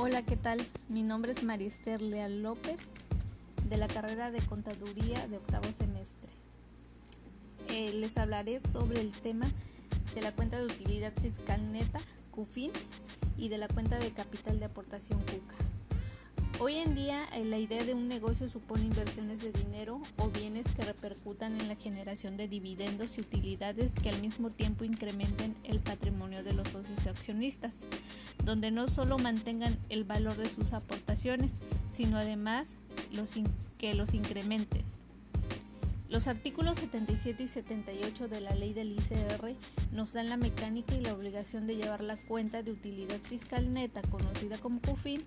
Hola, 0.00 0.22
¿qué 0.22 0.36
tal? 0.36 0.64
Mi 0.88 1.02
nombre 1.02 1.32
es 1.32 1.42
Marister 1.42 2.00
Leal 2.00 2.40
López, 2.40 2.78
de 3.68 3.76
la 3.76 3.88
carrera 3.88 4.30
de 4.30 4.40
Contaduría 4.42 5.26
de 5.26 5.38
octavo 5.38 5.72
semestre. 5.72 6.30
Eh, 7.66 7.92
les 7.94 8.16
hablaré 8.16 8.60
sobre 8.60 9.00
el 9.00 9.10
tema 9.10 9.50
de 10.14 10.22
la 10.22 10.30
cuenta 10.30 10.56
de 10.56 10.66
utilidad 10.66 11.12
fiscal 11.20 11.72
neta, 11.72 12.00
CUFIN, 12.30 12.70
y 13.36 13.48
de 13.48 13.58
la 13.58 13.66
cuenta 13.66 13.98
de 13.98 14.12
capital 14.12 14.60
de 14.60 14.66
aportación 14.66 15.18
CUCA. 15.18 15.56
Hoy 16.60 16.74
en 16.74 16.96
día 16.96 17.24
eh, 17.34 17.44
la 17.44 17.56
idea 17.56 17.84
de 17.84 17.94
un 17.94 18.08
negocio 18.08 18.48
supone 18.48 18.82
inversiones 18.82 19.40
de 19.40 19.52
dinero 19.52 20.02
o 20.16 20.28
bienes 20.28 20.66
que 20.72 20.82
repercutan 20.82 21.60
en 21.60 21.68
la 21.68 21.76
generación 21.76 22.36
de 22.36 22.48
dividendos 22.48 23.16
y 23.16 23.20
utilidades 23.20 23.92
que 23.92 24.08
al 24.08 24.20
mismo 24.20 24.50
tiempo 24.50 24.84
incrementen 24.84 25.54
el 25.62 25.78
patrimonio 25.78 26.42
de 26.42 26.54
los 26.54 26.70
socios 26.70 27.06
y 27.06 27.10
accionistas, 27.10 27.76
donde 28.42 28.72
no 28.72 28.88
solo 28.88 29.18
mantengan 29.18 29.78
el 29.88 30.02
valor 30.02 30.36
de 30.36 30.48
sus 30.48 30.72
aportaciones, 30.72 31.60
sino 31.92 32.18
además 32.18 32.74
los 33.12 33.34
que 33.78 33.94
los 33.94 34.12
incrementen. 34.12 34.97
Los 36.08 36.26
artículos 36.26 36.78
77 36.78 37.42
y 37.42 37.48
78 37.48 38.28
de 38.28 38.40
la 38.40 38.54
ley 38.54 38.72
del 38.72 38.92
ICR 38.92 39.54
nos 39.92 40.14
dan 40.14 40.30
la 40.30 40.38
mecánica 40.38 40.94
y 40.94 41.02
la 41.02 41.12
obligación 41.12 41.66
de 41.66 41.76
llevar 41.76 42.02
la 42.02 42.16
cuenta 42.16 42.62
de 42.62 42.72
utilidad 42.72 43.20
fiscal 43.20 43.74
neta, 43.74 44.00
conocida 44.02 44.56
como 44.56 44.80
CUFIN, 44.80 45.22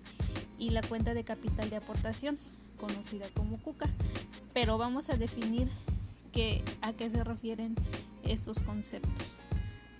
y 0.58 0.70
la 0.70 0.82
cuenta 0.82 1.14
de 1.14 1.22
capital 1.22 1.70
de 1.70 1.76
aportación, 1.76 2.36
conocida 2.78 3.26
como 3.34 3.58
CUCA. 3.58 3.88
Pero 4.54 4.76
vamos 4.76 5.08
a 5.08 5.16
definir 5.16 5.68
a 6.80 6.92
qué 6.94 7.10
se 7.10 7.22
refieren 7.22 7.76
estos 8.24 8.58
conceptos. 8.60 9.26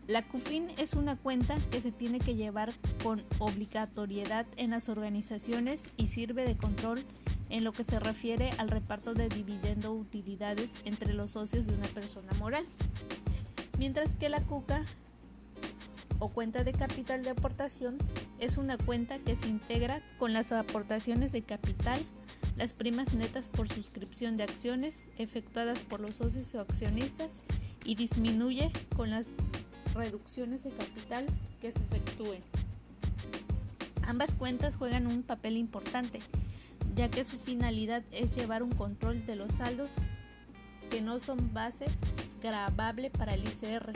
La 0.08 0.26
CUFIN 0.26 0.68
es 0.78 0.94
una 0.94 1.16
cuenta 1.16 1.58
que 1.70 1.80
se 1.80 1.92
tiene 1.92 2.18
que 2.18 2.34
llevar 2.34 2.72
con 3.04 3.22
obligatoriedad 3.38 4.46
en 4.56 4.70
las 4.70 4.88
organizaciones 4.88 5.84
y 5.96 6.08
sirve 6.08 6.44
de 6.44 6.56
control 6.56 7.04
en 7.52 7.64
lo 7.64 7.72
que 7.72 7.84
se 7.84 8.00
refiere 8.00 8.50
al 8.56 8.70
reparto 8.70 9.12
de 9.12 9.28
dividendo 9.28 9.92
utilidades 9.92 10.74
entre 10.86 11.12
los 11.12 11.32
socios 11.32 11.66
de 11.66 11.74
una 11.74 11.86
persona 11.88 12.32
moral. 12.38 12.64
Mientras 13.78 14.14
que 14.14 14.30
la 14.30 14.40
CUCA 14.40 14.84
o 16.18 16.30
cuenta 16.30 16.64
de 16.64 16.72
capital 16.72 17.22
de 17.22 17.30
aportación 17.30 17.98
es 18.38 18.56
una 18.56 18.78
cuenta 18.78 19.18
que 19.18 19.36
se 19.36 19.48
integra 19.48 20.02
con 20.18 20.32
las 20.32 20.50
aportaciones 20.50 21.30
de 21.30 21.42
capital, 21.42 22.00
las 22.56 22.72
primas 22.72 23.12
netas 23.12 23.50
por 23.50 23.68
suscripción 23.68 24.38
de 24.38 24.44
acciones 24.44 25.04
efectuadas 25.18 25.80
por 25.80 26.00
los 26.00 26.16
socios 26.16 26.54
o 26.54 26.60
accionistas 26.60 27.38
y 27.84 27.96
disminuye 27.96 28.72
con 28.96 29.10
las 29.10 29.28
reducciones 29.94 30.64
de 30.64 30.70
capital 30.70 31.26
que 31.60 31.70
se 31.70 31.80
efectúen. 31.80 32.40
Ambas 34.06 34.32
cuentas 34.32 34.76
juegan 34.76 35.06
un 35.06 35.22
papel 35.22 35.58
importante 35.58 36.20
ya 36.94 37.10
que 37.10 37.24
su 37.24 37.38
finalidad 37.38 38.02
es 38.12 38.34
llevar 38.34 38.62
un 38.62 38.72
control 38.72 39.24
de 39.26 39.36
los 39.36 39.56
saldos 39.56 39.96
que 40.90 41.00
no 41.00 41.18
son 41.18 41.52
base 41.54 41.86
grabable 42.42 43.10
para 43.10 43.34
el 43.34 43.44
ICR. 43.44 43.92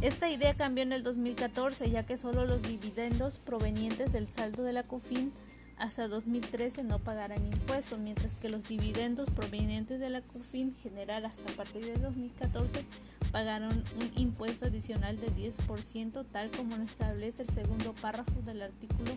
Esta 0.00 0.30
idea 0.30 0.54
cambió 0.54 0.82
en 0.82 0.92
el 0.92 1.02
2014 1.02 1.90
ya 1.90 2.04
que 2.04 2.16
solo 2.16 2.46
los 2.46 2.64
dividendos 2.64 3.38
provenientes 3.38 4.12
del 4.12 4.26
saldo 4.26 4.62
de 4.62 4.72
la 4.72 4.82
CUFIN 4.82 5.32
hasta 5.78 6.08
2013 6.08 6.84
no 6.84 7.00
pagarán 7.00 7.44
impuestos, 7.44 7.98
mientras 7.98 8.34
que 8.34 8.48
los 8.48 8.68
dividendos 8.68 9.28
provenientes 9.30 9.98
de 10.00 10.10
la 10.10 10.20
CUFIN 10.20 10.74
generadas 10.74 11.32
a 11.50 11.56
partir 11.56 11.84
de 11.84 11.96
2014 11.96 12.84
pagaron 13.32 13.82
un 13.96 14.10
impuesto 14.16 14.66
adicional 14.66 15.18
de 15.18 15.28
10% 15.34 16.24
tal 16.30 16.50
como 16.50 16.76
lo 16.76 16.84
establece 16.84 17.42
el 17.42 17.48
segundo 17.48 17.92
párrafo 17.94 18.42
del 18.42 18.62
artículo 18.62 19.16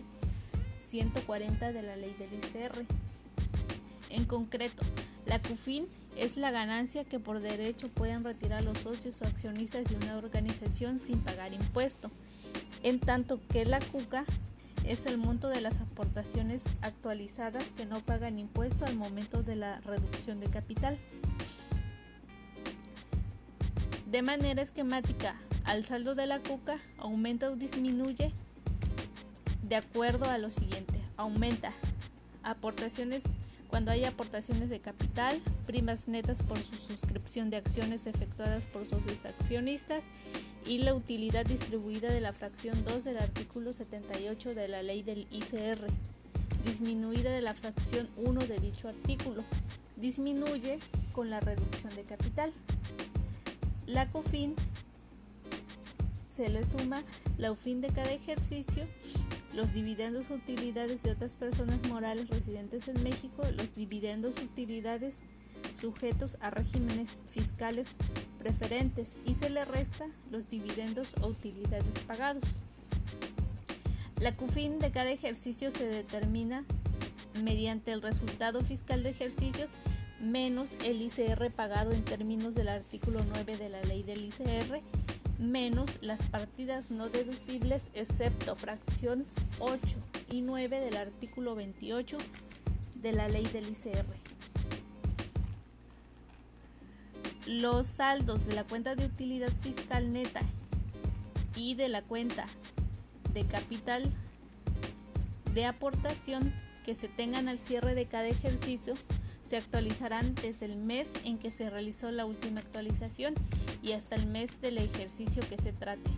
140 0.78 1.72
de 1.72 1.82
la 1.82 1.96
ley 1.96 2.14
del 2.18 2.32
ICR. 2.32 2.84
En 4.10 4.24
concreto, 4.24 4.82
la 5.26 5.40
CUFIN 5.40 5.86
es 6.16 6.36
la 6.36 6.50
ganancia 6.50 7.04
que 7.04 7.18
por 7.18 7.40
derecho 7.40 7.88
pueden 7.88 8.24
retirar 8.24 8.64
los 8.64 8.78
socios 8.78 9.20
o 9.22 9.26
accionistas 9.26 9.84
de 9.88 9.96
una 9.96 10.16
organización 10.16 10.98
sin 10.98 11.20
pagar 11.20 11.52
impuesto, 11.52 12.10
en 12.82 12.98
tanto 12.98 13.40
que 13.48 13.64
la 13.64 13.80
CUCA 13.80 14.24
es 14.84 15.04
el 15.06 15.18
monto 15.18 15.48
de 15.48 15.60
las 15.60 15.80
aportaciones 15.80 16.64
actualizadas 16.80 17.64
que 17.76 17.84
no 17.84 18.00
pagan 18.00 18.38
impuesto 18.38 18.86
al 18.86 18.96
momento 18.96 19.42
de 19.42 19.56
la 19.56 19.80
reducción 19.82 20.40
de 20.40 20.48
capital. 20.48 20.98
De 24.10 24.22
manera 24.22 24.62
esquemática, 24.62 25.38
al 25.64 25.84
saldo 25.84 26.14
de 26.14 26.26
la 26.26 26.40
CUCA 26.40 26.78
aumenta 26.96 27.50
o 27.50 27.56
disminuye 27.56 28.32
de 29.68 29.76
acuerdo 29.76 30.26
a 30.26 30.38
lo 30.38 30.50
siguiente. 30.50 31.00
Aumenta 31.16 31.72
aportaciones 32.42 33.24
cuando 33.68 33.90
hay 33.90 34.04
aportaciones 34.04 34.70
de 34.70 34.80
capital, 34.80 35.40
primas 35.66 36.08
netas 36.08 36.42
por 36.42 36.58
su 36.58 36.74
suscripción 36.76 37.50
de 37.50 37.58
acciones 37.58 38.06
efectuadas 38.06 38.64
por 38.64 38.86
socios 38.86 39.26
accionistas 39.26 40.06
y 40.66 40.78
la 40.78 40.94
utilidad 40.94 41.44
distribuida 41.44 42.10
de 42.10 42.22
la 42.22 42.32
fracción 42.32 42.82
2 42.84 43.04
del 43.04 43.18
artículo 43.18 43.74
78 43.74 44.54
de 44.54 44.68
la 44.68 44.82
ley 44.82 45.02
del 45.02 45.26
ICR, 45.30 45.86
disminuida 46.64 47.30
de 47.30 47.42
la 47.42 47.52
fracción 47.52 48.08
1 48.16 48.40
de 48.46 48.58
dicho 48.58 48.88
artículo. 48.88 49.44
Disminuye 49.96 50.78
con 51.12 51.28
la 51.28 51.40
reducción 51.40 51.94
de 51.94 52.04
capital. 52.04 52.52
La 53.86 54.08
COFIN 54.10 54.54
se 56.28 56.48
le 56.48 56.64
suma 56.64 57.02
la 57.36 57.50
UFIN 57.52 57.80
de 57.80 57.88
cada 57.88 58.12
ejercicio 58.12 58.86
los 59.54 59.72
dividendos 59.72 60.30
utilidades 60.30 61.02
de 61.02 61.10
otras 61.10 61.36
personas 61.36 61.82
morales 61.88 62.28
residentes 62.28 62.88
en 62.88 63.02
México, 63.02 63.42
los 63.56 63.74
dividendos 63.74 64.38
utilidades 64.38 65.22
sujetos 65.74 66.38
a 66.40 66.50
regímenes 66.50 67.22
fiscales 67.26 67.96
preferentes 68.38 69.16
y 69.24 69.34
se 69.34 69.50
le 69.50 69.64
resta 69.64 70.06
los 70.30 70.48
dividendos 70.48 71.08
o 71.20 71.28
utilidades 71.28 71.98
pagados. 72.06 72.44
La 74.20 74.36
CUFIN 74.36 74.78
de 74.78 74.90
cada 74.90 75.10
ejercicio 75.10 75.70
se 75.70 75.86
determina 75.86 76.64
mediante 77.42 77.92
el 77.92 78.02
resultado 78.02 78.62
fiscal 78.62 79.02
de 79.02 79.10
ejercicios 79.10 79.76
menos 80.20 80.74
el 80.84 81.00
ICR 81.00 81.50
pagado 81.52 81.92
en 81.92 82.04
términos 82.04 82.54
del 82.54 82.68
artículo 82.68 83.24
9 83.28 83.56
de 83.56 83.68
la 83.68 83.82
ley 83.82 84.02
del 84.02 84.24
ICR 84.24 84.82
menos 85.38 85.98
las 86.02 86.22
partidas 86.22 86.90
no 86.90 87.08
deducibles 87.08 87.88
excepto 87.94 88.56
fracción 88.56 89.24
8 89.60 89.80
y 90.30 90.40
9 90.40 90.80
del 90.80 90.96
artículo 90.96 91.54
28 91.54 92.18
de 92.96 93.12
la 93.12 93.28
ley 93.28 93.46
del 93.46 93.68
ICR. 93.68 94.04
Los 97.46 97.86
saldos 97.86 98.46
de 98.46 98.54
la 98.54 98.64
cuenta 98.64 98.94
de 98.94 99.06
utilidad 99.06 99.52
fiscal 99.52 100.12
neta 100.12 100.42
y 101.56 101.74
de 101.74 101.88
la 101.88 102.02
cuenta 102.02 102.46
de 103.32 103.44
capital 103.44 104.04
de 105.54 105.64
aportación 105.64 106.52
que 106.84 106.94
se 106.94 107.08
tengan 107.08 107.48
al 107.48 107.58
cierre 107.58 107.94
de 107.94 108.06
cada 108.06 108.26
ejercicio 108.26 108.94
se 109.42 109.56
actualizarán 109.56 110.34
desde 110.34 110.66
el 110.66 110.76
mes 110.76 111.12
en 111.24 111.38
que 111.38 111.50
se 111.50 111.70
realizó 111.70 112.10
la 112.10 112.26
última 112.26 112.60
actualización 112.60 113.34
y 113.88 113.92
hasta 113.92 114.16
el 114.16 114.26
mes 114.26 114.60
del 114.60 114.76
ejercicio 114.78 115.42
que 115.48 115.56
se 115.56 115.72
trate. 115.72 116.10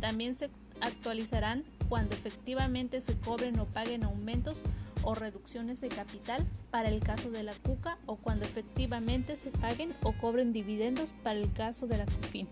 También 0.00 0.34
se 0.34 0.48
actualizarán 0.80 1.64
cuando 1.88 2.14
efectivamente 2.14 3.00
se 3.00 3.18
cobren 3.18 3.58
o 3.58 3.66
paguen 3.66 4.04
aumentos 4.04 4.62
o 5.02 5.14
reducciones 5.14 5.80
de 5.80 5.88
capital 5.88 6.44
para 6.70 6.88
el 6.88 7.00
caso 7.00 7.30
de 7.30 7.42
la 7.42 7.54
CUCA 7.54 7.98
o 8.06 8.16
cuando 8.16 8.44
efectivamente 8.44 9.36
se 9.36 9.50
paguen 9.50 9.92
o 10.02 10.12
cobren 10.12 10.52
dividendos 10.52 11.12
para 11.24 11.38
el 11.38 11.52
caso 11.52 11.86
de 11.86 11.98
la 11.98 12.06
CUFIN. 12.06 12.48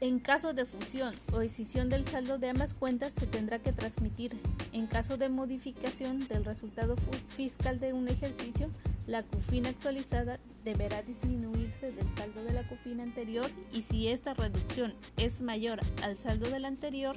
En 0.00 0.18
caso 0.18 0.52
de 0.52 0.66
fusión 0.66 1.14
o 1.32 1.40
escisión 1.40 1.88
del 1.88 2.06
saldo 2.06 2.38
de 2.38 2.50
ambas 2.50 2.74
cuentas 2.74 3.14
se 3.14 3.26
tendrá 3.26 3.60
que 3.60 3.72
transmitir. 3.72 4.36
En 4.72 4.86
caso 4.86 5.16
de 5.16 5.30
modificación 5.30 6.28
del 6.28 6.44
resultado 6.44 6.96
fiscal 7.28 7.80
de 7.80 7.94
un 7.94 8.08
ejercicio, 8.08 8.68
la 9.06 9.22
CUFIN 9.22 9.66
actualizada 9.66 10.40
deberá 10.64 11.02
disminuirse 11.02 11.92
del 11.92 12.08
saldo 12.08 12.42
de 12.42 12.52
la 12.52 12.66
CUFIN 12.66 13.00
anterior 13.00 13.50
y 13.72 13.82
si 13.82 14.08
esta 14.08 14.32
reducción 14.34 14.94
es 15.16 15.42
mayor 15.42 15.80
al 16.02 16.16
saldo 16.16 16.48
del 16.48 16.64
anterior, 16.64 17.16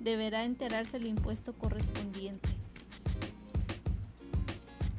deberá 0.00 0.44
enterarse 0.44 0.98
el 0.98 1.06
impuesto 1.06 1.54
correspondiente. 1.54 2.48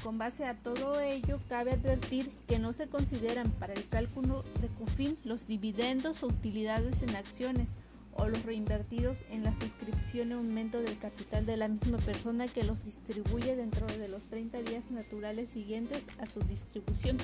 Con 0.04 0.18
base 0.18 0.46
a 0.46 0.56
todo 0.56 1.00
ello, 1.00 1.40
cabe 1.50 1.72
advertir 1.72 2.30
que 2.48 2.60
no 2.60 2.74
se 2.74 2.88
consideran 2.88 3.52
para 3.52 3.74
el 3.74 3.88
cálculo 3.88 4.44
de 4.62 4.68
CUFIN 4.68 5.18
los 5.24 5.48
dividendos 5.48 6.24
o 6.24 6.28
utilidades 6.28 7.02
en 7.02 7.16
acciones 7.16 7.76
o 8.16 8.28
los 8.28 8.44
reinvertidos 8.44 9.26
en 9.30 9.44
la 9.44 9.54
suscripción 9.54 10.32
o 10.32 10.38
aumento 10.38 10.82
del 10.82 10.98
capital 10.98 11.46
de 11.46 11.58
la 11.58 11.68
misma 11.68 11.98
persona 12.00 12.48
que 12.48 12.64
los 12.64 12.84
distribuye 12.84 13.56
dentro 13.56 13.86
de 13.86 14.08
los 14.08 14.26
30 14.28 14.62
días 14.64 14.92
naturales 14.92 15.50
siguientes 15.50 16.06
a 16.20 16.26
su 16.26 16.40
distribución. 16.42 17.18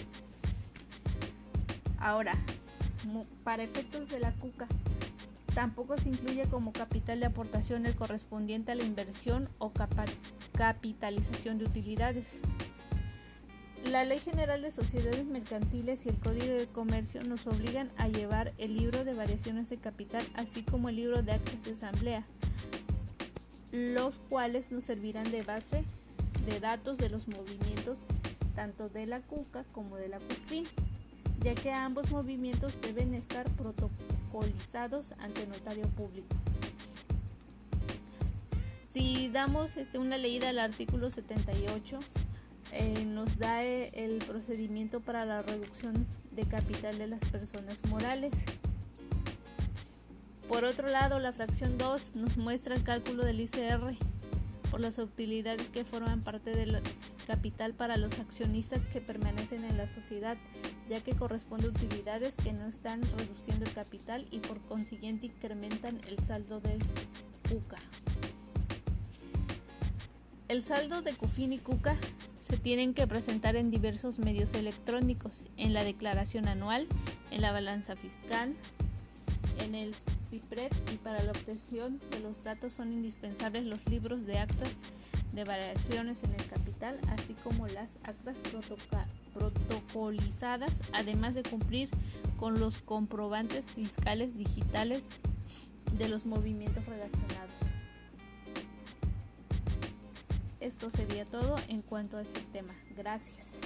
Ahora, 1.97 2.35
para 3.43 3.63
efectos 3.63 4.09
de 4.09 4.19
la 4.19 4.31
CUCA, 4.33 4.67
Tampoco 5.53 5.97
se 5.97 6.09
incluye 6.09 6.45
como 6.45 6.71
capital 6.71 7.19
de 7.19 7.25
aportación 7.25 7.85
el 7.85 7.95
correspondiente 7.95 8.71
a 8.71 8.75
la 8.75 8.83
inversión 8.83 9.49
o 9.59 9.71
capitalización 10.53 11.57
de 11.57 11.65
utilidades. 11.65 12.41
La 13.85 14.05
Ley 14.05 14.19
General 14.19 14.61
de 14.61 14.71
Sociedades 14.71 15.25
Mercantiles 15.25 16.05
y 16.05 16.09
el 16.09 16.17
Código 16.17 16.53
de 16.53 16.67
Comercio 16.67 17.23
nos 17.23 17.47
obligan 17.47 17.89
a 17.97 18.07
llevar 18.07 18.53
el 18.57 18.77
libro 18.77 19.03
de 19.03 19.13
variaciones 19.13 19.69
de 19.69 19.77
capital, 19.77 20.25
así 20.35 20.61
como 20.63 20.89
el 20.89 20.95
libro 20.95 21.23
de 21.23 21.33
actas 21.33 21.63
de 21.63 21.71
asamblea, 21.71 22.23
los 23.71 24.17
cuales 24.29 24.71
nos 24.71 24.85
servirán 24.85 25.29
de 25.31 25.41
base 25.41 25.83
de 26.45 26.59
datos 26.59 26.97
de 26.97 27.09
los 27.09 27.27
movimientos 27.27 28.05
tanto 28.55 28.89
de 28.89 29.05
la 29.05 29.21
CUCA 29.21 29.63
como 29.71 29.97
de 29.97 30.09
la 30.09 30.19
CUFIN, 30.19 30.65
ya 31.41 31.55
que 31.55 31.71
ambos 31.71 32.11
movimientos 32.11 32.79
deben 32.81 33.13
estar 33.13 33.49
protocolizados 33.51 35.13
ante 35.19 35.47
notario 35.47 35.87
público. 35.87 36.35
Si 38.87 39.29
damos 39.29 39.77
este, 39.77 39.97
una 39.97 40.17
leída 40.17 40.49
al 40.49 40.59
artículo 40.59 41.09
78, 41.09 41.99
eh, 42.71 43.05
nos 43.05 43.37
da 43.37 43.63
eh, 43.63 43.91
el 43.93 44.19
procedimiento 44.19 44.99
para 44.99 45.25
la 45.25 45.41
reducción 45.41 46.07
de 46.31 46.45
capital 46.45 46.97
de 46.97 47.07
las 47.07 47.25
personas 47.25 47.85
morales. 47.85 48.31
Por 50.47 50.65
otro 50.65 50.89
lado, 50.89 51.19
la 51.19 51.31
fracción 51.31 51.77
2 51.77 52.15
nos 52.15 52.37
muestra 52.37 52.75
el 52.75 52.83
cálculo 52.83 53.25
del 53.25 53.39
ICR 53.39 53.95
por 54.69 54.79
las 54.79 54.97
utilidades 54.97 55.69
que 55.69 55.83
forman 55.83 56.21
parte 56.21 56.51
del 56.51 56.81
capital 57.27 57.73
para 57.73 57.97
los 57.97 58.19
accionistas 58.19 58.79
que 58.91 59.01
permanecen 59.01 59.65
en 59.65 59.77
la 59.77 59.87
sociedad, 59.87 60.37
ya 60.89 61.01
que 61.01 61.13
corresponde 61.13 61.67
a 61.67 61.69
utilidades 61.69 62.37
que 62.37 62.53
no 62.53 62.65
están 62.67 63.01
reduciendo 63.17 63.65
el 63.65 63.73
capital 63.73 64.25
y 64.31 64.39
por 64.39 64.59
consiguiente 64.61 65.27
incrementan 65.27 65.99
el 66.07 66.19
saldo 66.19 66.61
del 66.61 66.79
CUCA. 67.49 67.77
El 70.51 70.61
saldo 70.61 71.01
de 71.01 71.13
CUFIN 71.13 71.53
y 71.53 71.59
CUCA 71.59 71.95
se 72.37 72.57
tienen 72.57 72.93
que 72.93 73.07
presentar 73.07 73.55
en 73.55 73.71
diversos 73.71 74.19
medios 74.19 74.53
electrónicos, 74.53 75.45
en 75.55 75.71
la 75.71 75.85
declaración 75.85 76.49
anual, 76.49 76.89
en 77.31 77.39
la 77.39 77.53
balanza 77.53 77.95
fiscal, 77.95 78.53
en 79.59 79.75
el 79.75 79.95
CIPRED 80.19 80.69
y 80.91 80.97
para 80.97 81.23
la 81.23 81.31
obtención 81.31 82.01
de 82.11 82.19
los 82.19 82.43
datos 82.43 82.73
son 82.73 82.91
indispensables 82.91 83.63
los 83.63 83.87
libros 83.87 84.25
de 84.25 84.39
actas 84.39 84.81
de 85.31 85.45
variaciones 85.45 86.25
en 86.25 86.33
el 86.33 86.45
capital, 86.45 86.99
así 87.07 87.33
como 87.33 87.69
las 87.69 87.99
actas 88.03 88.43
protocolizadas, 89.33 90.81
además 90.91 91.33
de 91.33 91.43
cumplir 91.43 91.87
con 92.35 92.59
los 92.59 92.79
comprobantes 92.79 93.71
fiscales 93.71 94.35
digitales 94.35 95.07
de 95.97 96.09
los 96.09 96.25
movimientos 96.25 96.85
relacionados. 96.87 97.80
Esto 100.61 100.91
sería 100.91 101.25
todo 101.25 101.55
en 101.69 101.81
cuanto 101.81 102.17
a 102.17 102.21
ese 102.21 102.39
tema. 102.53 102.73
Gracias. 102.95 103.59